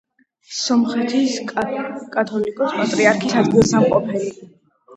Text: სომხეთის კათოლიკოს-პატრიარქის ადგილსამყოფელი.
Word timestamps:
სომხეთის 0.59 1.35
კათოლიკოს-პატრიარქის 1.59 3.39
ადგილსამყოფელი. 3.45 4.37